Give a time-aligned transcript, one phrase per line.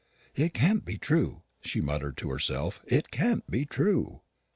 [0.33, 4.21] "It can't be true," she muttered to herself; "it can't be true."